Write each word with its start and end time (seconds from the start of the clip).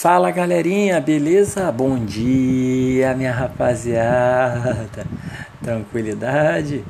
Fala 0.00 0.30
galerinha, 0.30 1.00
beleza? 1.00 1.72
Bom 1.72 1.98
dia, 1.98 3.16
minha 3.16 3.32
rapaziada. 3.32 5.04
Tranquilidade? 5.60 6.84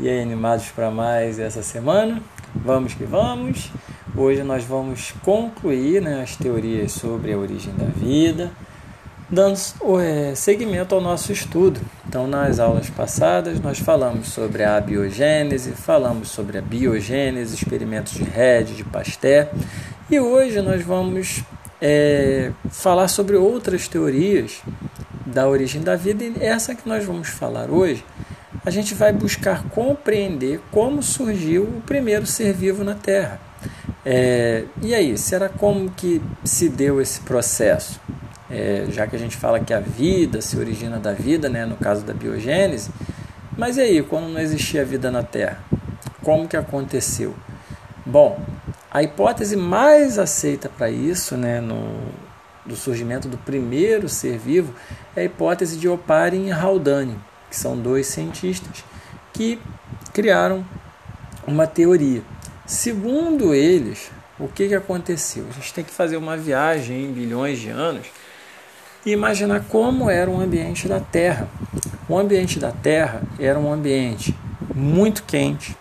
E 0.00 0.08
aí, 0.08 0.20
animados 0.20 0.66
para 0.72 0.90
mais 0.90 1.38
essa 1.38 1.62
semana? 1.62 2.20
Vamos 2.52 2.94
que 2.94 3.04
vamos. 3.04 3.70
Hoje 4.16 4.42
nós 4.42 4.64
vamos 4.64 5.14
concluir 5.22 6.02
né, 6.02 6.20
as 6.20 6.34
teorias 6.34 6.90
sobre 6.90 7.32
a 7.32 7.38
origem 7.38 7.72
da 7.76 7.84
vida, 7.84 8.50
dando 9.30 9.56
é, 10.00 10.34
seguimento 10.34 10.96
ao 10.96 11.00
nosso 11.00 11.30
estudo. 11.30 11.80
Então, 12.08 12.26
nas 12.26 12.58
aulas 12.58 12.90
passadas, 12.90 13.60
nós 13.60 13.78
falamos 13.78 14.30
sobre 14.30 14.64
a 14.64 14.78
abiogênese, 14.78 15.70
falamos 15.74 16.30
sobre 16.30 16.58
a 16.58 16.60
biogênese, 16.60 17.54
experimentos 17.54 18.14
de 18.14 18.24
Red, 18.24 18.64
de 18.64 18.82
Pasteur, 18.82 19.46
e 20.10 20.18
hoje 20.18 20.60
nós 20.60 20.82
vamos 20.82 21.44
é, 21.80 22.52
falar 22.70 23.08
sobre 23.08 23.36
outras 23.36 23.88
teorias 23.88 24.62
da 25.24 25.46
origem 25.46 25.82
da 25.82 25.94
vida 25.96 26.24
e 26.24 26.34
essa 26.40 26.74
que 26.74 26.88
nós 26.88 27.04
vamos 27.04 27.28
falar 27.28 27.70
hoje, 27.70 28.04
a 28.64 28.70
gente 28.70 28.94
vai 28.94 29.12
buscar 29.12 29.64
compreender 29.68 30.60
como 30.70 31.02
surgiu 31.02 31.64
o 31.64 31.82
primeiro 31.82 32.26
ser 32.26 32.52
vivo 32.52 32.82
na 32.82 32.94
Terra. 32.94 33.40
É, 34.04 34.64
e 34.82 34.94
aí, 34.94 35.18
será 35.18 35.48
como 35.48 35.90
que 35.90 36.22
se 36.44 36.68
deu 36.68 37.00
esse 37.00 37.20
processo? 37.20 38.00
É, 38.50 38.86
já 38.90 39.06
que 39.06 39.14
a 39.14 39.18
gente 39.18 39.36
fala 39.36 39.60
que 39.60 39.74
a 39.74 39.80
vida 39.80 40.40
se 40.40 40.56
origina 40.56 40.98
da 40.98 41.12
vida, 41.12 41.48
né, 41.48 41.66
no 41.66 41.76
caso 41.76 42.04
da 42.04 42.14
biogênese, 42.14 42.90
mas 43.56 43.76
e 43.76 43.80
aí, 43.82 44.02
quando 44.02 44.28
não 44.28 44.40
existia 44.40 44.84
vida 44.84 45.10
na 45.10 45.22
Terra? 45.22 45.58
Como 46.22 46.48
que 46.48 46.56
aconteceu? 46.56 47.34
Bom, 48.06 48.40
a 48.90 49.02
hipótese 49.02 49.56
mais 49.56 50.18
aceita 50.18 50.68
para 50.68 50.90
isso, 50.90 51.36
né, 51.36 51.60
no, 51.60 51.98
do 52.64 52.76
surgimento 52.76 53.28
do 53.28 53.36
primeiro 53.38 54.08
ser 54.08 54.38
vivo, 54.38 54.74
é 55.14 55.22
a 55.22 55.24
hipótese 55.24 55.76
de 55.76 55.88
Oparin 55.88 56.46
e 56.46 56.52
Haldane, 56.52 57.18
que 57.50 57.56
são 57.56 57.76
dois 57.76 58.06
cientistas 58.06 58.84
que 59.32 59.58
criaram 60.12 60.64
uma 61.46 61.66
teoria. 61.66 62.22
Segundo 62.66 63.54
eles, 63.54 64.10
o 64.38 64.48
que, 64.48 64.68
que 64.68 64.74
aconteceu? 64.74 65.46
A 65.48 65.52
gente 65.54 65.72
tem 65.72 65.84
que 65.84 65.90
fazer 65.90 66.16
uma 66.16 66.36
viagem 66.36 67.04
em 67.04 67.12
bilhões 67.12 67.58
de 67.58 67.70
anos 67.70 68.06
e 69.04 69.12
imaginar 69.12 69.64
como 69.68 70.10
era 70.10 70.30
o 70.30 70.40
ambiente 70.40 70.88
da 70.88 71.00
Terra. 71.00 71.48
O 72.08 72.18
ambiente 72.18 72.58
da 72.58 72.72
Terra 72.72 73.22
era 73.38 73.58
um 73.58 73.72
ambiente 73.72 74.34
muito 74.74 75.22
quente, 75.22 75.76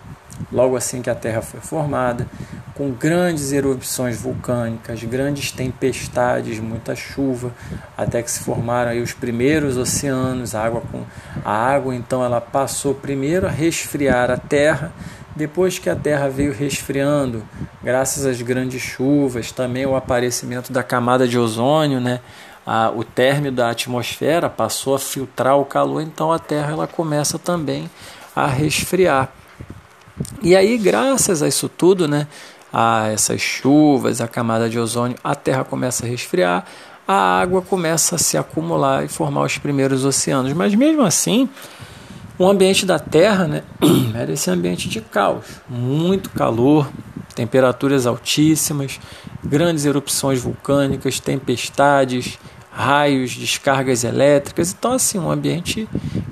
logo 0.51 0.75
assim 0.75 1.01
que 1.01 1.09
a 1.09 1.15
Terra 1.15 1.41
foi 1.41 1.59
formada, 1.59 2.27
com 2.75 2.91
grandes 2.91 3.51
erupções 3.51 4.21
vulcânicas, 4.21 5.03
grandes 5.03 5.51
tempestades, 5.51 6.59
muita 6.59 6.95
chuva, 6.95 7.51
até 7.97 8.21
que 8.21 8.29
se 8.29 8.41
formaram 8.41 8.91
aí 8.91 9.01
os 9.01 9.13
primeiros 9.13 9.77
oceanos, 9.77 10.53
a 10.53 10.63
água 10.63 10.81
com 10.91 11.03
a 11.43 11.51
água 11.51 11.95
então 11.95 12.23
ela 12.23 12.39
passou 12.39 12.93
primeiro 12.93 13.47
a 13.47 13.49
resfriar 13.49 14.29
a 14.29 14.37
terra, 14.37 14.91
depois 15.35 15.77
que 15.79 15.89
a 15.89 15.95
terra 15.95 16.27
veio 16.29 16.53
resfriando, 16.53 17.43
graças 17.83 18.25
às 18.25 18.41
grandes 18.41 18.81
chuvas, 18.81 19.51
também 19.51 19.85
o 19.85 19.95
aparecimento 19.95 20.71
da 20.71 20.81
camada 20.81 21.27
de 21.27 21.37
ozônio, 21.37 21.99
né? 21.99 22.19
O 22.95 23.03
término 23.03 23.55
da 23.55 23.69
atmosfera 23.69 24.49
passou 24.49 24.95
a 24.95 24.99
filtrar 24.99 25.57
o 25.57 25.63
calor, 25.63 26.01
então 26.01 26.33
a 26.33 26.39
terra 26.39 26.71
ela 26.71 26.87
começa 26.87 27.39
também 27.39 27.89
a 28.35 28.45
resfriar. 28.45 29.31
E 30.41 30.55
aí, 30.55 30.77
graças 30.77 31.41
a 31.41 31.47
isso 31.47 31.67
tudo, 31.67 32.07
né, 32.07 32.27
a 32.71 33.07
essas 33.07 33.41
chuvas, 33.41 34.21
a 34.21 34.27
camada 34.27 34.69
de 34.69 34.79
ozônio, 34.79 35.17
a 35.23 35.33
Terra 35.33 35.63
começa 35.63 36.05
a 36.05 36.09
resfriar, 36.09 36.65
a 37.07 37.39
água 37.39 37.61
começa 37.61 38.15
a 38.15 38.19
se 38.19 38.37
acumular 38.37 39.03
e 39.03 39.07
formar 39.07 39.43
os 39.43 39.57
primeiros 39.57 40.05
oceanos. 40.05 40.53
Mas 40.53 40.75
mesmo 40.75 41.01
assim, 41.01 41.49
o 42.37 42.47
ambiente 42.47 42.85
da 42.85 42.99
Terra 42.99 43.47
né, 43.47 43.63
era 44.13 44.31
esse 44.31 44.49
ambiente 44.51 44.89
de 44.89 45.01
caos, 45.01 45.45
muito 45.67 46.29
calor, 46.29 46.87
temperaturas 47.33 48.05
altíssimas, 48.05 48.99
grandes 49.43 49.85
erupções 49.85 50.39
vulcânicas, 50.39 51.19
tempestades, 51.19 52.37
raios, 52.71 53.35
descargas 53.35 54.03
elétricas. 54.03 54.75
Então, 54.77 54.93
assim, 54.93 55.17
um 55.17 55.31
ambiente 55.31 55.87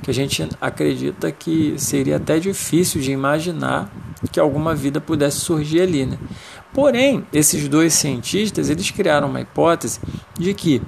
que 0.06 0.12
a 0.12 0.14
gente 0.14 0.48
acredita 0.62 1.32
que 1.32 1.74
seria 1.80 2.18
até 2.18 2.38
difícil 2.38 3.02
de 3.02 3.12
imaginar 3.12 3.92
que 4.32 4.40
alguma 4.40 4.76
vida 4.76 5.02
pudesse 5.02 5.40
surgir 5.40 5.82
ali. 5.82 6.06
Né? 6.06 6.20
Porém, 6.72 7.26
esses 7.34 7.68
dois 7.68 7.96
cientistas 7.96 8.70
eles 8.70 8.92
criaram 8.92 9.28
uma 9.28 9.42
hipótese 9.42 10.00
de 10.38 10.54
que 10.54 10.80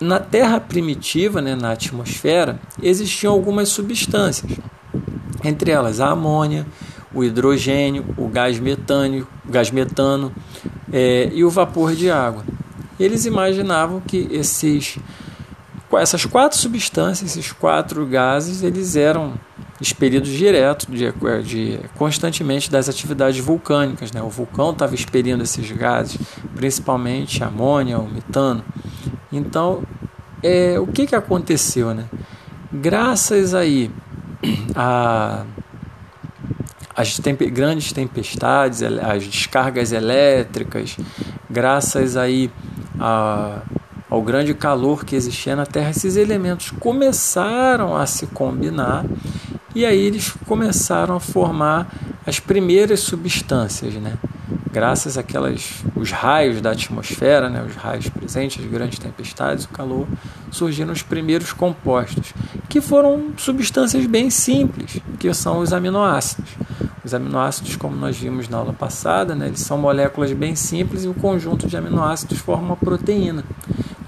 na 0.00 0.18
Terra 0.18 0.58
primitiva, 0.58 1.40
né, 1.40 1.54
na 1.54 1.70
atmosfera, 1.70 2.58
existiam 2.82 3.32
algumas 3.32 3.68
substâncias, 3.68 4.58
entre 5.44 5.70
elas 5.70 6.00
a 6.00 6.10
amônia, 6.10 6.66
o 7.14 7.22
hidrogênio, 7.22 8.04
o 8.16 8.26
gás 8.26 8.58
metânio, 8.58 9.24
gás 9.48 9.70
metano 9.70 10.32
é, 10.92 11.30
e 11.32 11.44
o 11.44 11.50
vapor 11.50 11.94
de 11.94 12.10
água. 12.10 12.42
Eles 12.98 13.24
imaginavam 13.24 14.00
que 14.00 14.26
esses, 14.32 14.98
essas 15.98 16.24
quatro 16.24 16.56
substâncias, 16.56 17.36
esses 17.36 17.52
quatro 17.52 18.06
gases, 18.06 18.62
eles 18.62 18.96
eram 18.96 19.34
expelidos 19.80 20.28
direto 20.28 20.86
de, 20.90 21.12
de, 21.42 21.80
constantemente 21.96 22.70
das 22.70 22.88
atividades 22.88 23.42
vulcânicas. 23.42 24.12
Né? 24.12 24.22
O 24.22 24.28
vulcão 24.28 24.70
estava 24.70 24.94
expelindo 24.94 25.42
esses 25.42 25.70
gases, 25.72 26.18
principalmente 26.54 27.42
amônia, 27.42 27.98
metano. 27.98 28.64
Então, 29.32 29.82
é, 30.42 30.78
o 30.78 30.86
que, 30.86 31.06
que 31.06 31.14
aconteceu? 31.14 31.94
Né? 31.94 32.04
Graças 32.72 33.54
aí 33.54 33.90
a 34.74 35.44
as 37.00 37.18
grandes 37.50 37.92
tempestades, 37.92 38.82
as 38.82 39.26
descargas 39.26 39.90
elétricas, 39.90 40.96
graças 41.48 42.16
aí 42.16 42.50
a, 42.98 43.62
ao 44.10 44.20
grande 44.20 44.52
calor 44.52 45.04
que 45.04 45.14
existia 45.14 45.54
na 45.54 45.64
Terra, 45.64 45.90
esses 45.90 46.16
elementos 46.16 46.70
começaram 46.70 47.96
a 47.96 48.04
se 48.06 48.26
combinar 48.26 49.06
e 49.72 49.86
aí 49.86 49.98
eles 49.98 50.34
começaram 50.46 51.14
a 51.14 51.20
formar 51.20 51.94
as 52.26 52.40
primeiras 52.40 53.00
substâncias, 53.00 53.94
né? 53.94 54.14
Graças 54.72 55.16
àquelas 55.16 55.84
os 55.96 56.10
raios 56.10 56.60
da 56.60 56.70
atmosfera, 56.70 57.48
né, 57.48 57.64
os 57.68 57.74
raios 57.74 58.08
presentes, 58.08 58.64
as 58.64 58.70
grandes 58.70 58.98
tempestades, 58.98 59.64
o 59.64 59.68
calor, 59.68 60.06
surgiram 60.50 60.92
os 60.92 61.02
primeiros 61.02 61.52
compostos, 61.52 62.32
que 62.68 62.80
foram 62.80 63.32
substâncias 63.36 64.06
bem 64.06 64.30
simples, 64.30 64.98
que 65.18 65.32
são 65.34 65.58
os 65.58 65.72
aminoácidos. 65.72 66.50
Os 67.04 67.14
aminoácidos, 67.14 67.76
como 67.76 67.96
nós 67.96 68.16
vimos 68.16 68.48
na 68.48 68.58
aula 68.58 68.72
passada, 68.72 69.34
né, 69.34 69.48
eles 69.48 69.60
são 69.60 69.78
moléculas 69.78 70.32
bem 70.32 70.54
simples 70.54 71.04
e 71.04 71.08
o 71.08 71.14
conjunto 71.14 71.66
de 71.66 71.76
aminoácidos 71.76 72.38
forma 72.38 72.66
uma 72.66 72.76
proteína. 72.76 73.44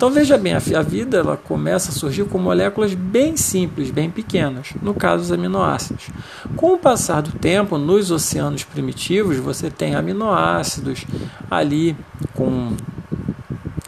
Então 0.03 0.11
veja 0.11 0.37
bem, 0.37 0.53
a 0.53 0.83
vida 0.83 1.19
ela 1.19 1.37
começa 1.37 1.93
a 1.93 1.95
surgir 1.95 2.25
com 2.25 2.37
moléculas 2.37 2.93
bem 2.93 3.37
simples, 3.37 3.89
bem 3.93 4.11
pequenas, 4.11 4.71
no 4.83 4.95
caso 4.95 5.23
os 5.23 5.31
aminoácidos. 5.31 6.09
Com 6.57 6.75
o 6.75 6.77
passar 6.77 7.23
do 7.23 7.31
tempo, 7.39 7.79
nos 7.79 8.11
oceanos 8.11 8.65
primitivos, 8.65 9.37
você 9.37 9.71
tem 9.71 9.95
aminoácidos 9.95 11.07
ali 11.49 11.97
com 12.35 12.73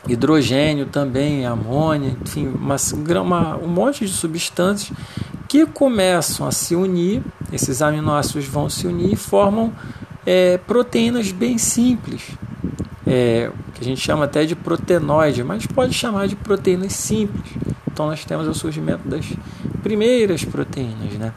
hidrogênio 0.09 0.87
também, 0.87 1.47
amônia, 1.47 2.17
enfim, 2.25 2.47
uma, 2.47 2.77
uma, 3.21 3.57
um 3.57 3.67
monte 3.67 4.07
de 4.07 4.13
substâncias 4.13 4.97
que 5.49 5.67
começam 5.67 6.47
a 6.47 6.53
se 6.53 6.77
unir, 6.77 7.25
esses 7.53 7.83
aminoácidos 7.83 8.47
vão 8.47 8.71
se 8.71 8.87
unir 8.87 9.15
e 9.15 9.17
formam 9.17 9.73
é, 10.25 10.59
proteínas 10.59 11.33
bem 11.33 11.59
simples. 11.59 12.23
É, 13.07 13.51
que 13.75 13.83
a 13.83 13.85
gente 13.85 14.01
chama 14.01 14.25
até 14.25 14.45
de 14.45 14.57
proteinoide, 14.57 15.45
mas 15.45 15.67
pode 15.67 15.93
chamar 15.93 16.27
de 16.27 16.37
proteínas 16.37 16.95
simples. 16.95 17.45
Então 17.91 18.07
nós 18.07 18.25
temos 18.25 18.49
o 18.49 18.55
surgimento 18.55 19.07
das 19.09 19.27
primeiras 19.83 20.45
proteínas, 20.45 21.13
né? 21.15 21.33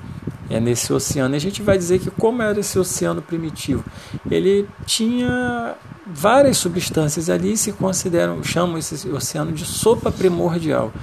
É 0.50 0.60
nesse 0.60 0.94
oceano. 0.94 1.36
E 1.36 1.38
a 1.38 1.40
gente 1.40 1.62
vai 1.62 1.78
dizer 1.78 2.00
que 2.00 2.10
como 2.10 2.42
era 2.42 2.60
esse 2.60 2.80
oceano 2.80 3.22
primitivo, 3.22 3.84
ele 4.32 4.68
tinha 4.86 5.76
várias 6.06 6.58
substâncias 6.58 7.30
ali 7.30 7.58
se 7.58 7.74
consideram, 7.74 8.42
chamam 8.44 8.78
esse 8.78 9.10
oceano 9.10 9.52
de 9.52 9.66
sopa 9.66 10.12
primordial. 10.12 10.94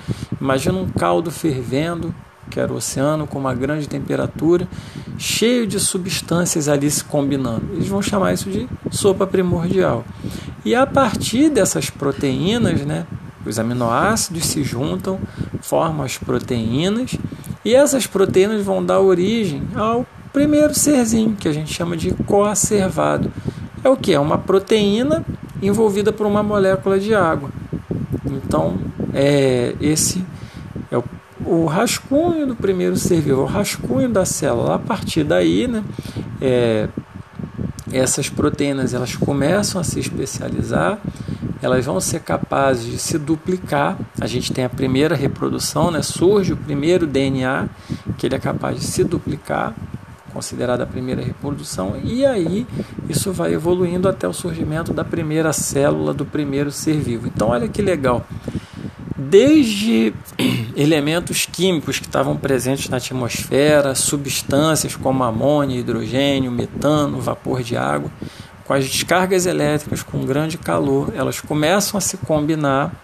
Imagina 0.40 0.78
um 0.78 0.88
caldo 0.88 1.30
fervendo, 1.30 2.14
que 2.50 2.58
era 2.58 2.72
o 2.72 2.76
oceano 2.76 3.26
com 3.26 3.38
uma 3.38 3.54
grande 3.54 3.88
temperatura, 3.88 4.66
cheio 5.18 5.66
de 5.66 5.78
substâncias 5.78 6.68
ali 6.68 6.90
se 6.90 7.04
combinando. 7.04 7.74
Eles 7.74 7.88
vão 7.88 8.00
chamar 8.02 8.32
isso 8.32 8.50
de 8.50 8.68
sopa 8.90 9.26
primordial. 9.26 10.04
E 10.64 10.74
a 10.74 10.86
partir 10.86 11.50
dessas 11.50 11.90
proteínas, 11.90 12.80
né, 12.80 13.06
os 13.44 13.58
aminoácidos 13.58 14.46
se 14.46 14.62
juntam, 14.62 15.18
formam 15.60 16.04
as 16.04 16.16
proteínas, 16.16 17.16
e 17.64 17.74
essas 17.74 18.06
proteínas 18.06 18.64
vão 18.64 18.84
dar 18.84 19.00
origem 19.00 19.62
ao 19.74 20.06
primeiro 20.32 20.74
serzinho, 20.74 21.36
que 21.38 21.48
a 21.48 21.52
gente 21.52 21.72
chama 21.72 21.96
de 21.96 22.12
coacervado. 22.12 23.30
É 23.82 23.88
o 23.88 23.96
que? 23.96 24.14
É 24.14 24.18
uma 24.18 24.38
proteína 24.38 25.24
envolvida 25.62 26.12
por 26.12 26.26
uma 26.26 26.42
molécula 26.42 26.98
de 26.98 27.14
água. 27.14 27.50
Então, 28.24 28.78
é, 29.12 29.74
esse 29.80 30.24
é 30.90 30.96
o, 30.96 31.04
o 31.44 31.66
rascunho 31.66 32.46
do 32.46 32.56
primeiro 32.56 32.96
ser 32.96 33.20
vivo, 33.20 33.42
o 33.42 33.46
rascunho 33.46 34.08
da 34.08 34.24
célula. 34.24 34.76
A 34.76 34.78
partir 34.78 35.24
daí, 35.24 35.68
né, 35.68 35.84
é, 36.40 36.88
essas 37.96 38.28
proteínas 38.28 38.94
elas 38.94 39.14
começam 39.14 39.80
a 39.80 39.84
se 39.84 40.00
especializar, 40.00 40.98
elas 41.62 41.84
vão 41.84 42.00
ser 42.00 42.20
capazes 42.20 42.84
de 42.84 42.98
se 42.98 43.18
duplicar. 43.18 43.96
A 44.20 44.26
gente 44.26 44.52
tem 44.52 44.64
a 44.64 44.68
primeira 44.68 45.14
reprodução, 45.14 45.90
né, 45.90 46.02
surge 46.02 46.52
o 46.52 46.56
primeiro 46.56 47.06
DNA, 47.06 47.68
que 48.18 48.26
ele 48.26 48.34
é 48.34 48.38
capaz 48.38 48.78
de 48.78 48.84
se 48.84 49.04
duplicar, 49.04 49.74
considerada 50.32 50.82
a 50.82 50.86
primeira 50.86 51.22
reprodução, 51.22 51.96
e 52.02 52.26
aí 52.26 52.66
isso 53.08 53.32
vai 53.32 53.54
evoluindo 53.54 54.08
até 54.08 54.26
o 54.26 54.32
surgimento 54.32 54.92
da 54.92 55.04
primeira 55.04 55.52
célula 55.52 56.12
do 56.12 56.24
primeiro 56.24 56.72
ser 56.72 56.98
vivo. 56.98 57.28
Então, 57.28 57.48
olha 57.50 57.68
que 57.68 57.80
legal. 57.80 58.26
Desde 59.34 60.14
elementos 60.76 61.44
químicos 61.44 61.98
que 61.98 62.06
estavam 62.06 62.36
presentes 62.36 62.88
na 62.88 62.98
atmosfera, 62.98 63.92
substâncias 63.92 64.94
como 64.94 65.24
amônia, 65.24 65.76
hidrogênio, 65.76 66.52
metano, 66.52 67.20
vapor 67.20 67.60
de 67.60 67.76
água, 67.76 68.08
com 68.64 68.72
as 68.72 68.88
descargas 68.88 69.44
elétricas 69.44 70.04
com 70.04 70.24
grande 70.24 70.56
calor, 70.56 71.12
elas 71.16 71.40
começam 71.40 71.98
a 71.98 72.00
se 72.00 72.16
combinar, 72.18 72.94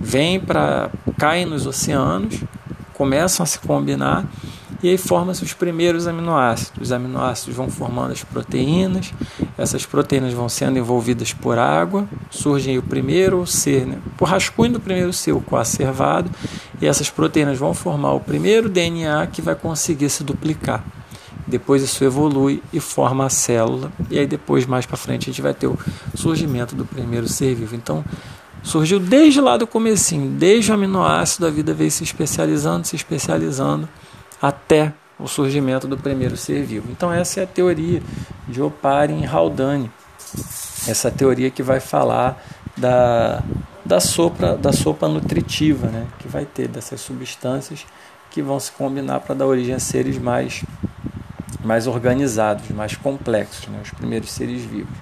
vêm 0.00 0.40
para 0.40 0.88
caem 1.18 1.44
nos 1.44 1.66
oceanos, 1.66 2.42
começam 2.94 3.44
a 3.44 3.46
se 3.46 3.58
combinar 3.58 4.24
e 4.82 4.88
aí 4.88 4.98
formam-se 4.98 5.42
os 5.42 5.52
primeiros 5.52 6.06
aminoácidos. 6.06 6.72
Os 6.80 6.92
aminoácidos 6.92 7.56
vão 7.56 7.68
formando 7.68 8.12
as 8.12 8.22
proteínas, 8.22 9.12
essas 9.56 9.86
proteínas 9.86 10.32
vão 10.32 10.48
sendo 10.48 10.78
envolvidas 10.78 11.32
por 11.32 11.58
água, 11.58 12.06
surge 12.30 12.76
o 12.78 12.82
primeiro 12.82 13.46
ser, 13.46 13.86
né? 13.86 13.98
por 14.16 14.28
rascunho 14.28 14.74
do 14.74 14.80
primeiro 14.80 15.12
ser, 15.12 15.32
o 15.32 15.40
coacervado, 15.40 16.30
e 16.80 16.86
essas 16.86 17.10
proteínas 17.10 17.58
vão 17.58 17.72
formar 17.72 18.12
o 18.12 18.20
primeiro 18.20 18.68
DNA 18.68 19.26
que 19.28 19.40
vai 19.40 19.54
conseguir 19.54 20.10
se 20.10 20.22
duplicar. 20.22 20.84
Depois 21.46 21.82
isso 21.82 22.02
evolui 22.02 22.60
e 22.72 22.80
forma 22.80 23.24
a 23.24 23.30
célula, 23.30 23.92
e 24.10 24.18
aí 24.18 24.26
depois, 24.26 24.66
mais 24.66 24.84
para 24.84 24.96
frente, 24.96 25.30
a 25.30 25.32
gente 25.32 25.40
vai 25.40 25.54
ter 25.54 25.68
o 25.68 25.78
surgimento 26.14 26.74
do 26.74 26.84
primeiro 26.84 27.28
ser 27.28 27.54
vivo. 27.54 27.76
Então, 27.76 28.04
surgiu 28.64 28.98
desde 28.98 29.40
lá 29.40 29.56
do 29.56 29.66
comecinho, 29.66 30.28
desde 30.28 30.72
o 30.72 30.74
aminoácido, 30.74 31.46
a 31.46 31.50
vida 31.50 31.72
veio 31.72 31.90
se 31.90 32.02
especializando, 32.02 32.84
se 32.84 32.96
especializando, 32.96 33.88
até 34.40 34.92
o 35.18 35.26
surgimento 35.26 35.86
do 35.86 35.96
primeiro 35.96 36.36
ser 36.36 36.62
vivo. 36.62 36.90
Então 36.90 37.12
essa 37.12 37.40
é 37.40 37.44
a 37.44 37.46
teoria 37.46 38.02
de 38.46 38.60
Oparin 38.60 39.24
Haldane, 39.24 39.90
essa 40.86 41.10
teoria 41.10 41.50
que 41.50 41.62
vai 41.62 41.80
falar 41.80 42.42
da, 42.76 43.42
da, 43.84 44.00
sopa, 44.00 44.56
da 44.56 44.72
sopa 44.72 45.08
nutritiva, 45.08 45.88
né? 45.88 46.06
que 46.18 46.28
vai 46.28 46.44
ter 46.44 46.68
dessas 46.68 47.00
substâncias 47.00 47.86
que 48.30 48.42
vão 48.42 48.60
se 48.60 48.70
combinar 48.72 49.20
para 49.20 49.34
dar 49.34 49.46
origem 49.46 49.74
a 49.74 49.78
seres 49.78 50.18
mais, 50.18 50.62
mais 51.64 51.86
organizados, 51.86 52.68
mais 52.70 52.94
complexos, 52.94 53.66
né? 53.68 53.80
os 53.82 53.90
primeiros 53.90 54.30
seres 54.30 54.62
vivos. 54.62 54.96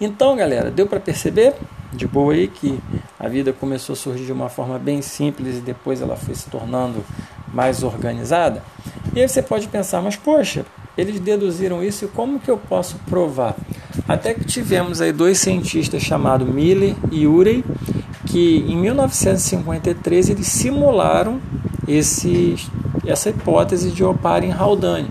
Então, 0.00 0.36
galera, 0.36 0.70
deu 0.70 0.86
para 0.86 1.00
perceber 1.00 1.54
de 1.92 2.06
boa 2.06 2.34
aí 2.34 2.48
que 2.48 2.78
a 3.18 3.28
vida 3.28 3.52
começou 3.52 3.94
a 3.94 3.96
surgir 3.96 4.26
de 4.26 4.32
uma 4.32 4.48
forma 4.48 4.78
bem 4.78 5.00
simples 5.00 5.56
e 5.58 5.60
depois 5.60 6.02
ela 6.02 6.16
foi 6.16 6.34
se 6.34 6.50
tornando 6.50 7.02
mais 7.54 7.82
organizada. 7.82 8.62
E 9.14 9.20
aí 9.20 9.28
você 9.28 9.40
pode 9.40 9.68
pensar, 9.68 10.02
mas 10.02 10.16
poxa, 10.16 10.66
eles 10.98 11.20
deduziram 11.20 11.82
isso 11.82 12.04
e 12.04 12.08
como 12.08 12.40
que 12.40 12.50
eu 12.50 12.58
posso 12.58 12.96
provar? 13.06 13.56
Até 14.08 14.34
que 14.34 14.44
tivemos 14.44 15.00
aí 15.00 15.12
dois 15.12 15.38
cientistas 15.38 16.02
chamados 16.02 16.48
Miller 16.48 16.94
e 17.10 17.26
Urey, 17.26 17.64
que 18.26 18.64
em 18.68 18.76
1953 18.76 20.30
eles 20.30 20.46
simularam 20.46 21.40
esse, 21.86 22.56
essa 23.06 23.30
hipótese 23.30 23.90
de 23.90 24.02
Oparin-Haldane. 24.02 25.08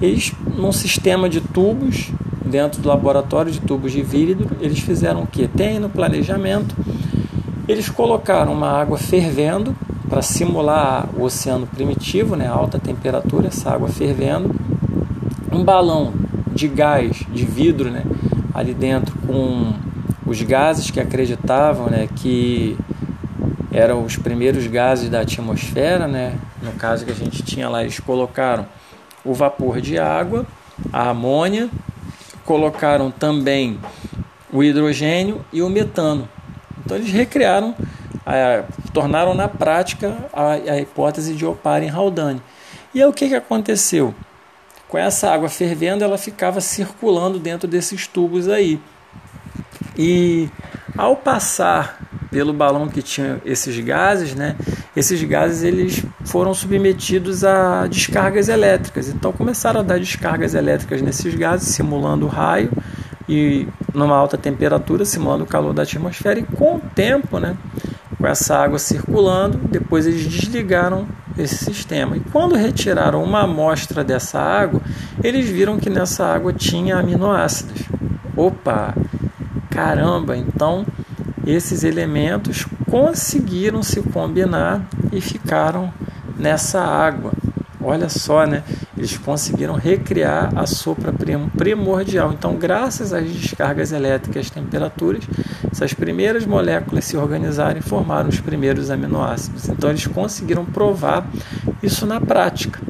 Eles, 0.00 0.32
num 0.56 0.72
sistema 0.72 1.28
de 1.28 1.40
tubos, 1.40 2.10
dentro 2.44 2.80
do 2.80 2.88
laboratório 2.88 3.52
de 3.52 3.60
tubos 3.60 3.92
de 3.92 4.02
vidro, 4.02 4.48
eles 4.60 4.78
fizeram 4.78 5.22
o 5.22 5.26
que? 5.26 5.46
Tem 5.46 5.78
no 5.78 5.90
planejamento, 5.90 6.74
eles 7.66 7.90
colocaram 7.90 8.52
uma 8.52 8.70
água 8.70 8.96
fervendo 8.96 9.76
para 10.08 10.22
simular 10.22 11.08
o 11.16 11.24
oceano 11.24 11.66
primitivo, 11.66 12.34
né, 12.34 12.46
alta 12.46 12.78
temperatura, 12.78 13.48
essa 13.48 13.70
água 13.70 13.88
fervendo, 13.88 14.54
um 15.52 15.62
balão 15.62 16.12
de 16.52 16.66
gás, 16.66 17.24
de 17.32 17.44
vidro, 17.44 17.90
né, 17.90 18.04
ali 18.54 18.74
dentro 18.74 19.14
com 19.26 19.72
os 20.26 20.40
gases 20.42 20.90
que 20.90 20.98
acreditavam, 20.98 21.88
né, 21.88 22.08
que 22.16 22.76
eram 23.70 24.04
os 24.04 24.16
primeiros 24.16 24.66
gases 24.66 25.10
da 25.10 25.20
atmosfera, 25.20 26.08
né, 26.08 26.34
no 26.62 26.72
caso 26.72 27.04
que 27.04 27.12
a 27.12 27.14
gente 27.14 27.42
tinha 27.42 27.68
lá, 27.68 27.82
eles 27.82 28.00
colocaram 28.00 28.66
o 29.24 29.34
vapor 29.34 29.80
de 29.80 29.98
água, 29.98 30.46
a 30.92 31.10
amônia, 31.10 31.68
colocaram 32.44 33.10
também 33.10 33.78
o 34.50 34.62
hidrogênio 34.62 35.44
e 35.52 35.60
o 35.60 35.68
metano. 35.68 36.26
Então 36.84 36.96
eles 36.96 37.10
recriaram 37.10 37.74
a, 38.24 38.64
tornaram 38.92 39.34
na 39.34 39.48
prática 39.48 40.16
a, 40.32 40.52
a 40.52 40.80
hipótese 40.80 41.34
de 41.34 41.44
Oparin 41.44 41.90
Haldane. 41.90 42.42
E 42.94 43.02
aí 43.02 43.08
o 43.08 43.12
que, 43.12 43.28
que 43.28 43.34
aconteceu? 43.34 44.14
Com 44.88 44.96
essa 44.96 45.30
água 45.30 45.48
fervendo, 45.48 46.02
ela 46.02 46.16
ficava 46.16 46.60
circulando 46.60 47.38
dentro 47.38 47.68
desses 47.68 48.06
tubos 48.06 48.48
aí. 48.48 48.80
E 49.96 50.48
ao 50.96 51.16
passar 51.16 52.00
pelo 52.30 52.52
balão 52.52 52.88
que 52.88 53.02
tinha 53.02 53.40
esses 53.44 53.78
gases, 53.80 54.34
né, 54.34 54.56
esses 54.96 55.22
gases 55.22 55.62
eles 55.62 56.04
foram 56.24 56.54
submetidos 56.54 57.44
a 57.44 57.86
descargas 57.86 58.48
elétricas. 58.48 59.08
Então 59.08 59.32
começaram 59.32 59.80
a 59.80 59.82
dar 59.82 59.98
descargas 59.98 60.54
elétricas 60.54 61.02
nesses 61.02 61.34
gases, 61.34 61.68
simulando 61.68 62.26
o 62.26 62.28
raio 62.28 62.70
e 63.28 63.66
numa 63.92 64.16
alta 64.16 64.38
temperatura, 64.38 65.04
simulando 65.04 65.44
o 65.44 65.46
calor 65.46 65.74
da 65.74 65.82
atmosfera. 65.82 66.40
E 66.40 66.42
com 66.42 66.76
o 66.76 66.80
tempo, 66.80 67.38
né, 67.38 67.56
com 68.18 68.26
essa 68.26 68.56
água 68.56 68.78
circulando. 68.78 69.58
Depois 69.58 70.06
eles 70.06 70.26
desligaram 70.26 71.06
esse 71.36 71.64
sistema. 71.64 72.16
E 72.16 72.20
quando 72.20 72.56
retiraram 72.56 73.22
uma 73.22 73.42
amostra 73.44 74.02
dessa 74.02 74.40
água, 74.40 74.82
eles 75.22 75.48
viram 75.48 75.78
que 75.78 75.88
nessa 75.88 76.26
água 76.26 76.52
tinha 76.52 76.96
aminoácidos. 76.96 77.82
Opa! 78.36 78.94
Caramba! 79.70 80.36
Então 80.36 80.84
esses 81.46 81.82
elementos 81.82 82.66
conseguiram 82.90 83.82
se 83.82 84.02
combinar 84.02 84.86
e 85.12 85.20
ficaram 85.20 85.92
nessa 86.36 86.80
água. 86.80 87.32
Olha 87.80 88.08
só, 88.08 88.44
né? 88.44 88.62
Eles 88.96 89.16
conseguiram 89.16 89.74
recriar 89.74 90.52
a 90.56 90.66
sopra 90.66 91.14
primordial. 91.56 92.32
Então, 92.32 92.56
graças 92.56 93.12
às 93.12 93.24
descargas 93.30 93.92
elétricas 93.92 94.48
e 94.48 94.52
temperaturas, 95.58 95.72
essas 95.72 95.94
primeiras 95.94 96.46
moléculas 96.46 97.04
se 97.04 97.16
organizaram 97.16 97.78
e 97.78 97.82
formaram 97.82 98.28
os 98.28 98.40
primeiros 98.40 98.90
aminoácidos. 98.90 99.68
Então, 99.68 99.90
eles 99.90 100.06
conseguiram 100.06 100.64
provar 100.64 101.26
isso 101.82 102.06
na 102.06 102.20
prática. 102.20 102.80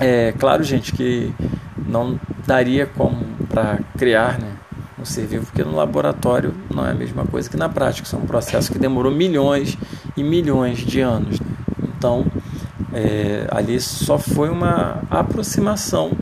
É 0.00 0.32
claro, 0.32 0.62
gente, 0.62 0.92
que 0.92 1.32
não 1.86 2.18
daria 2.46 2.86
como 2.86 3.24
para 3.48 3.78
criar, 3.96 4.38
né? 4.38 4.52
um 4.98 5.04
ser 5.04 5.26
vivo, 5.26 5.46
porque 5.46 5.62
no 5.62 5.76
laboratório 5.76 6.54
não 6.72 6.86
é 6.86 6.90
a 6.90 6.94
mesma 6.94 7.24
coisa 7.26 7.48
que 7.48 7.56
na 7.56 7.68
prática, 7.68 8.06
isso 8.06 8.16
é 8.16 8.18
um 8.18 8.26
processo 8.26 8.72
que 8.72 8.78
demorou 8.78 9.12
milhões 9.12 9.76
e 10.16 10.22
milhões 10.22 10.78
de 10.78 11.00
anos. 11.00 11.38
Né? 11.38 11.46
Então, 11.96 12.26
é, 12.92 13.46
ali 13.50 13.80
só 13.80 14.18
foi 14.18 14.48
uma 14.48 15.02
aproximação 15.10 16.12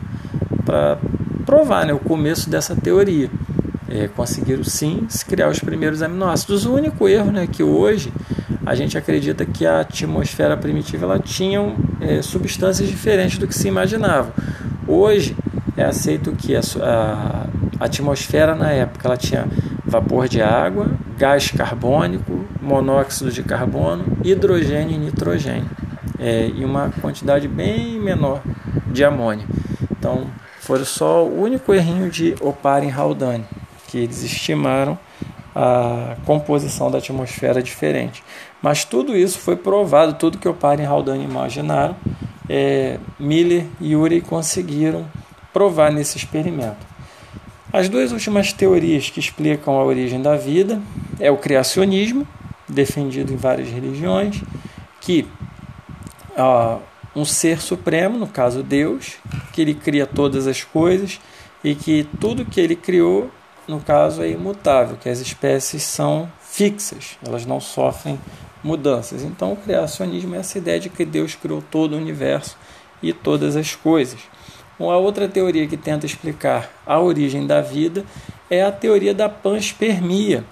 para 0.65 0.97
provar 1.45 1.85
né, 1.85 1.93
o 1.93 1.99
começo 1.99 2.49
dessa 2.49 2.75
teoria. 2.75 3.29
É, 3.95 4.07
conseguiram 4.07 4.63
sim 4.63 5.07
criar 5.27 5.49
os 5.49 5.59
primeiros 5.59 6.01
aminoácidos. 6.01 6.65
O 6.65 6.73
único 6.73 7.07
erro 7.07 7.31
né, 7.31 7.45
que 7.45 7.61
hoje 7.61 8.11
a 8.65 8.73
gente 8.73 8.97
acredita 8.97 9.45
que 9.45 9.67
a 9.67 9.81
atmosfera 9.81 10.57
primitiva 10.57 11.05
ela 11.05 11.19
tinha 11.19 11.59
é, 12.01 12.19
substâncias 12.23 12.89
diferentes 12.89 13.37
do 13.37 13.47
que 13.47 13.53
se 13.53 13.67
imaginava. 13.67 14.33
Hoje 14.87 15.37
é 15.77 15.83
aceito 15.83 16.31
que 16.31 16.55
a, 16.55 16.61
a, 16.81 17.85
atmosfera 17.85 18.55
na 18.55 18.71
época 18.71 19.07
ela 19.07 19.17
tinha 19.17 19.45
vapor 19.85 20.27
de 20.27 20.41
água, 20.41 20.89
gás 21.15 21.51
carbônico, 21.51 22.45
monóxido 22.59 23.31
de 23.31 23.43
carbono, 23.43 24.05
hidrogênio 24.23 24.95
e 24.95 24.97
nitrogênio 24.97 25.69
é, 26.17 26.47
e 26.47 26.63
uma 26.63 26.89
quantidade 27.01 27.47
bem 27.47 27.99
menor 27.99 28.41
de 28.91 29.03
amônia. 29.03 29.45
Então, 29.91 30.27
foi 30.61 30.83
só 30.85 31.25
o 31.25 31.41
único 31.41 31.73
errinho 31.73 32.09
de 32.09 32.35
Oparin 32.39 32.89
Haldane, 32.89 33.45
que 33.93 33.99
eles 33.99 34.23
estimaram 34.23 34.97
a 35.55 36.15
composição 36.25 36.89
da 36.89 36.97
atmosfera 36.97 37.61
diferente. 37.61 38.23
Mas 38.59 38.83
tudo 38.83 39.15
isso 39.15 39.37
foi 39.37 39.55
provado, 39.55 40.15
tudo 40.15 40.39
que 40.39 40.49
Oparin 40.49 40.81
e 40.81 40.85
Haldane 40.87 41.23
imaginaram, 41.23 41.95
é, 42.49 42.97
Miller 43.19 43.67
e 43.79 43.95
Urey 43.95 44.19
conseguiram 44.19 45.05
provar 45.53 45.91
nesse 45.91 46.17
experimento. 46.17 46.83
As 47.71 47.87
duas 47.87 48.11
últimas 48.11 48.51
teorias 48.51 49.11
que 49.11 49.19
explicam 49.19 49.75
a 49.75 49.83
origem 49.83 50.19
da 50.19 50.35
vida 50.35 50.81
é 51.19 51.29
o 51.29 51.37
criacionismo 51.37 52.27
defendido 52.67 53.31
em 53.31 53.37
várias 53.37 53.69
religiões, 53.69 54.41
que 55.01 55.27
uh, 56.31 56.79
um 57.15 57.25
ser 57.25 57.61
supremo, 57.61 58.17
no 58.17 58.25
caso 58.25 58.63
Deus, 58.63 59.17
que 59.51 59.61
ele 59.61 59.75
cria 59.75 60.07
todas 60.07 60.47
as 60.47 60.63
coisas 60.63 61.19
e 61.63 61.75
que 61.75 62.07
tudo 62.19 62.43
que 62.43 62.59
ele 62.59 62.75
criou, 62.75 63.29
no 63.67 63.79
caso, 63.79 64.21
é 64.21 64.29
imutável, 64.29 64.97
que 64.97 65.09
as 65.09 65.19
espécies 65.19 65.83
são 65.83 66.31
fixas, 66.41 67.17
elas 67.25 67.45
não 67.45 67.59
sofrem 67.59 68.19
mudanças. 68.63 69.23
Então, 69.23 69.53
o 69.53 69.57
criacionismo 69.57 70.35
é 70.35 70.39
essa 70.39 70.57
ideia 70.57 70.79
de 70.79 70.89
que 70.89 71.05
Deus 71.05 71.35
criou 71.35 71.63
todo 71.71 71.93
o 71.93 71.97
universo 71.97 72.57
e 73.01 73.11
todas 73.11 73.55
as 73.55 73.75
coisas. 73.75 74.19
Uma 74.79 74.97
outra 74.97 75.27
teoria 75.27 75.67
que 75.67 75.77
tenta 75.77 76.05
explicar 76.05 76.69
a 76.85 76.99
origem 76.99 77.45
da 77.45 77.61
vida 77.61 78.03
é 78.49 78.63
a 78.63 78.71
teoria 78.71 79.13
da 79.13 79.29
panspermia. 79.29 80.43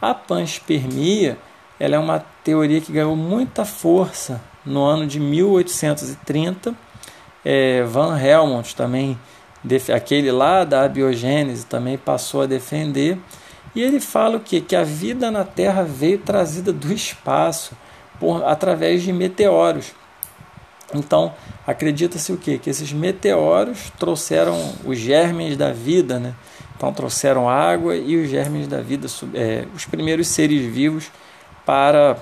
A 0.00 0.14
panspermia 0.14 1.36
ela 1.78 1.94
é 1.94 1.98
uma 1.98 2.18
teoria 2.42 2.80
que 2.80 2.90
ganhou 2.90 3.14
muita 3.14 3.64
força 3.64 4.40
no 4.64 4.82
ano 4.82 5.06
de 5.06 5.20
1830. 5.20 6.74
É, 7.44 7.82
Van 7.84 8.18
Helmont 8.20 8.74
também, 8.74 9.18
aquele 9.94 10.30
lá 10.30 10.64
da 10.64 10.84
abiogênese, 10.84 11.66
também 11.66 11.96
passou 11.98 12.42
a 12.42 12.46
defender. 12.46 13.18
E 13.74 13.82
ele 13.82 14.00
fala 14.00 14.36
o 14.36 14.40
quê? 14.40 14.60
Que 14.60 14.74
a 14.74 14.82
vida 14.82 15.30
na 15.30 15.44
Terra 15.44 15.82
veio 15.82 16.18
trazida 16.18 16.72
do 16.72 16.92
espaço 16.92 17.76
por, 18.18 18.44
através 18.44 19.02
de 19.02 19.12
meteoros. 19.12 19.92
Então, 20.94 21.34
acredita-se 21.66 22.32
o 22.32 22.36
quê? 22.36 22.58
Que 22.58 22.70
esses 22.70 22.92
meteoros 22.92 23.92
trouxeram 23.98 24.56
os 24.84 24.98
germes 24.98 25.56
da 25.56 25.70
vida, 25.70 26.18
né? 26.18 26.34
Então, 26.76 26.92
trouxeram 26.92 27.48
água 27.48 27.94
e 27.96 28.16
os 28.16 28.30
germes 28.30 28.66
da 28.66 28.80
vida, 28.80 29.06
é, 29.34 29.66
os 29.74 29.84
primeiros 29.84 30.28
seres 30.28 30.62
vivos 30.72 31.10
para 31.66 32.16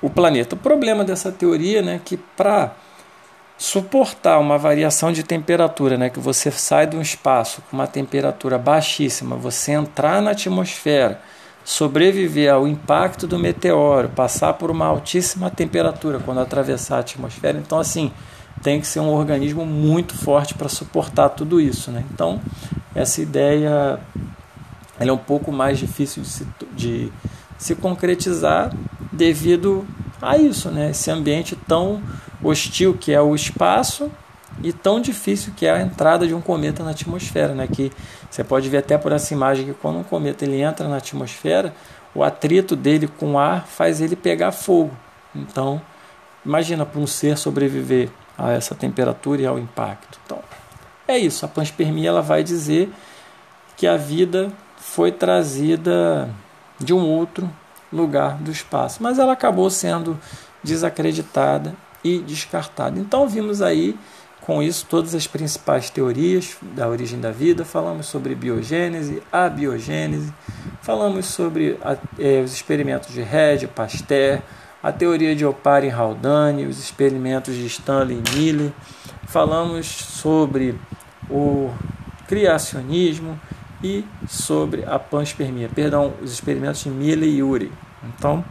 o 0.00 0.08
planeta. 0.08 0.54
O 0.54 0.58
problema 0.58 1.04
dessa 1.04 1.30
teoria 1.32 1.82
né, 1.82 1.96
é 1.96 2.00
que 2.02 2.16
para 2.16 2.74
suportar 3.56 4.38
uma 4.38 4.58
variação 4.58 5.12
de 5.12 5.22
temperatura, 5.22 5.96
né, 5.96 6.10
que 6.10 6.18
você 6.18 6.50
sai 6.50 6.86
de 6.86 6.96
um 6.96 7.02
espaço 7.02 7.62
com 7.62 7.76
uma 7.76 7.86
temperatura 7.86 8.58
baixíssima, 8.58 9.36
você 9.36 9.72
entrar 9.72 10.20
na 10.20 10.32
atmosfera, 10.32 11.20
sobreviver 11.64 12.52
ao 12.52 12.66
impacto 12.68 13.26
do 13.26 13.38
meteoro, 13.38 14.08
passar 14.10 14.54
por 14.54 14.70
uma 14.70 14.86
altíssima 14.86 15.50
temperatura 15.50 16.18
quando 16.18 16.40
atravessar 16.40 16.96
a 16.96 17.00
atmosfera, 17.00 17.58
então 17.58 17.78
assim 17.78 18.10
tem 18.62 18.80
que 18.80 18.86
ser 18.86 19.00
um 19.00 19.10
organismo 19.10 19.64
muito 19.64 20.14
forte 20.14 20.54
para 20.54 20.68
suportar 20.68 21.30
tudo 21.30 21.60
isso, 21.60 21.90
né? 21.90 22.04
Então 22.12 22.40
essa 22.94 23.20
ideia 23.20 23.98
ela 24.98 25.10
é 25.10 25.12
um 25.12 25.18
pouco 25.18 25.50
mais 25.50 25.78
difícil 25.78 26.22
de 26.22 26.28
se, 26.28 26.46
de 26.72 27.12
se 27.58 27.74
concretizar 27.74 28.72
devido 29.12 29.86
a 30.20 30.36
isso, 30.36 30.70
né? 30.70 30.90
Esse 30.90 31.10
ambiente 31.10 31.56
tão 31.56 32.02
hostil 32.44 32.94
que 32.94 33.12
é 33.12 33.20
o 33.20 33.34
espaço 33.34 34.10
e 34.62 34.72
tão 34.72 35.00
difícil 35.00 35.52
que 35.56 35.66
é 35.66 35.72
a 35.72 35.80
entrada 35.80 36.26
de 36.26 36.34
um 36.34 36.40
cometa 36.40 36.84
na 36.84 36.90
atmosfera, 36.90 37.54
né? 37.54 37.66
Que 37.66 37.90
você 38.30 38.44
pode 38.44 38.68
ver 38.68 38.78
até 38.78 38.96
por 38.96 39.12
essa 39.12 39.32
imagem 39.34 39.66
que 39.66 39.74
quando 39.74 39.98
um 39.98 40.04
cometa 40.04 40.44
ele 40.44 40.60
entra 40.60 40.86
na 40.86 40.98
atmosfera, 40.98 41.74
o 42.14 42.22
atrito 42.22 42.76
dele 42.76 43.08
com 43.08 43.32
o 43.32 43.38
ar 43.38 43.66
faz 43.66 44.00
ele 44.00 44.14
pegar 44.14 44.52
fogo. 44.52 44.96
Então, 45.34 45.80
imagina 46.44 46.86
para 46.86 47.00
um 47.00 47.06
ser 47.06 47.36
sobreviver 47.36 48.10
a 48.38 48.52
essa 48.52 48.74
temperatura 48.74 49.42
e 49.42 49.46
ao 49.46 49.58
impacto. 49.58 50.18
Então, 50.24 50.38
é 51.08 51.18
isso. 51.18 51.44
A 51.44 51.48
panspermia 51.48 52.08
ela 52.08 52.22
vai 52.22 52.44
dizer 52.44 52.92
que 53.76 53.86
a 53.86 53.96
vida 53.96 54.52
foi 54.76 55.10
trazida 55.10 56.30
de 56.78 56.94
um 56.94 57.04
outro 57.08 57.50
lugar 57.92 58.36
do 58.36 58.50
espaço, 58.50 59.02
mas 59.02 59.18
ela 59.18 59.32
acabou 59.32 59.68
sendo 59.70 60.18
desacreditada 60.62 61.74
e 62.04 62.18
descartada. 62.18 63.00
Então 63.00 63.26
vimos 63.26 63.62
aí 63.62 63.98
com 64.42 64.62
isso 64.62 64.86
todas 64.88 65.14
as 65.14 65.26
principais 65.26 65.88
teorias 65.88 66.56
da 66.60 66.86
origem 66.86 67.18
da 67.18 67.30
vida, 67.30 67.64
falamos 67.64 68.06
sobre 68.06 68.34
biogênese, 68.34 69.22
abiogênese, 69.32 70.32
falamos 70.82 71.24
sobre 71.26 71.78
a, 71.82 71.96
é, 72.18 72.42
os 72.42 72.52
experimentos 72.52 73.12
de 73.12 73.22
Red, 73.22 73.66
Pasteur, 73.68 74.42
a 74.82 74.92
teoria 74.92 75.34
de 75.34 75.46
Opar 75.46 75.82
e 75.82 75.90
Haldane, 75.90 76.66
os 76.66 76.78
experimentos 76.78 77.54
de 77.54 77.64
Stanley 77.66 78.20
e 78.22 78.38
Miller, 78.38 78.70
falamos 79.26 79.86
sobre 79.86 80.78
o 81.30 81.70
criacionismo, 82.28 83.40
e 83.84 84.02
sobre 84.26 84.82
a 84.86 84.98
panspermia, 84.98 85.68
perdão, 85.68 86.14
os 86.22 86.32
experimentos 86.32 86.82
de 86.82 86.88
Miller 86.88 87.28
e 87.28 87.38
Yuri. 87.38 87.70
Então, 88.02 88.42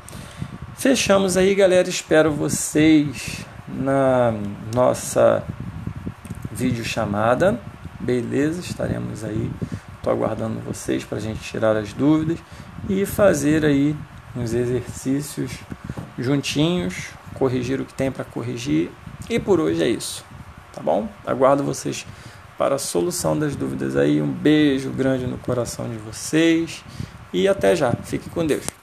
fechamos 0.84 1.38
aí, 1.38 1.56
galera. 1.56 1.88
Espero 1.88 2.30
vocês 2.30 3.46
na 3.70 4.34
nossa 4.76 5.42
videochamada. 6.52 7.58
Beleza? 8.02 8.60
Estaremos 8.60 9.24
aí. 9.24 9.50
Estou 9.96 10.12
aguardando 10.12 10.60
vocês 10.60 11.06
para 11.06 11.20
a 11.20 11.22
gente 11.22 11.40
tirar 11.40 11.78
as 11.78 11.94
dúvidas 11.94 12.38
e 12.90 13.06
fazer 13.06 13.64
aí 13.64 13.96
uns 14.36 14.54
exercícios 14.54 15.54
juntinhos, 16.20 17.12
corrigir 17.36 17.80
o 17.80 17.86
que 17.86 17.94
tem 17.94 18.12
para 18.12 18.26
corrigir. 18.26 18.92
E 19.30 19.40
por 19.40 19.62
hoje 19.62 19.82
é 19.82 19.88
isso. 19.88 20.26
Tá 20.74 20.82
bom? 20.82 21.08
Aguardo 21.26 21.64
vocês 21.64 22.06
para 22.58 22.76
a 22.76 22.80
solução 22.80 23.40
das 23.40 23.56
dúvidas 23.56 23.96
aí. 23.96 24.22
Um 24.22 24.30
beijo 24.30 24.90
grande 24.90 25.28
no 25.28 25.38
coração 25.38 25.88
de 25.88 25.96
vocês 25.96 26.84
e 27.32 27.48
até 27.48 27.74
já. 27.74 27.94
Fique 28.04 28.30
com 28.30 28.46
Deus. 28.46 28.83